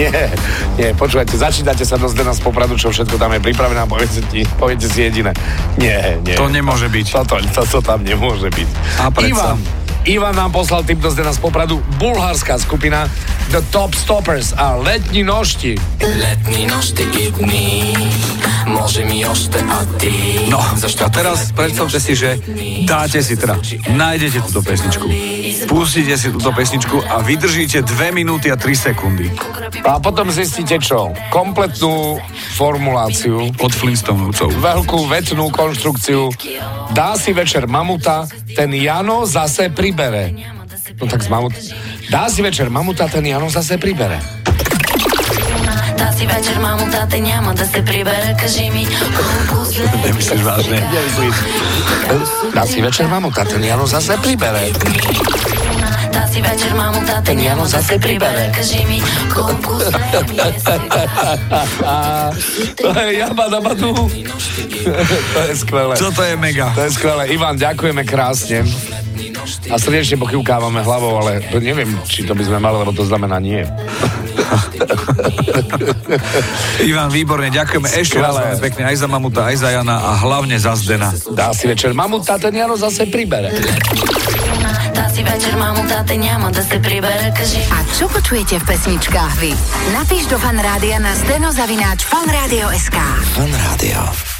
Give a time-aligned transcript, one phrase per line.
[0.00, 0.32] Nie,
[0.80, 4.24] nie, počúvajte, začínate sa do Zdena z Popradu, čo všetko tam je pripravené a poviete,
[4.56, 5.36] poviete si jediné.
[5.76, 6.38] Nie, nie.
[6.40, 7.06] To nemôže byť.
[7.10, 8.68] Toto, toto tam nemôže byť.
[9.02, 9.60] A predsa.
[9.60, 13.04] Ivan, Ivan nám poslal tip do z Popradu, bulharská skupina
[13.52, 15.76] The Top Stoppers a letní nošti.
[16.00, 17.04] Letní nošty
[18.70, 20.12] Môže mi ošte a ty
[20.48, 22.40] No, a teraz predstavte si, že
[22.86, 23.60] dáte si teda,
[23.92, 25.06] nájdete túto pesničku,
[25.66, 29.28] pustíte si túto pesničku a vydržíte 2 minúty a 3 sekundy.
[29.84, 31.12] A potom zistíte čo?
[31.28, 32.20] Kompletnú
[32.56, 34.48] formuláciu, Od Flintstonovcov.
[34.54, 36.30] veľkú vetnú konštrukciu.
[36.94, 40.32] Dá si večer mamuta, ten Jano zase pribere.
[41.00, 41.52] No tak z mamut...
[42.10, 44.20] Dá si večer mamuta, ten Jano zase pribere.
[45.96, 48.88] Dá si večer mamuta, ten ňama, da se pribere, kaži mi
[50.04, 50.80] Nemyslíš vážne?
[52.54, 54.72] Dá si večer mamuta, ten Jano zase pribere.
[56.40, 58.96] Si večer mamuta, ten ňama, zase pribere, kaži mi
[59.28, 59.76] koľko
[62.80, 63.92] To je jaba na batu.
[65.36, 66.00] To je skvelé.
[66.00, 66.72] Toto je mega.
[66.72, 67.28] To je skvelé.
[67.36, 68.64] Ivan, ďakujeme krásne.
[69.68, 73.60] A srdečne pokývkávame hlavou, ale neviem, či to by sme mali, lebo to znamená nie.
[76.88, 78.48] Ivan, výborne, ďakujeme ešte raz Skvelé.
[78.48, 81.12] veľmi pekne aj za Mamuta, aj za Jana a hlavne za Zdena.
[81.36, 83.52] Dá si večer mamuta, ten Jano zase pribere.
[85.20, 89.52] Si večer mamuta, ten ňama, da se pribere, kaži A čo počujete v pesničkách vy?
[89.92, 92.96] Napíš do fanrádia na steno zavináč fanradio.sk.
[93.36, 94.30] Fan Rádio.